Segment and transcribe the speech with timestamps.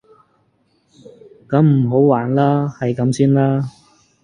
[1.47, 3.63] 噉唔好還啦，係噉先喇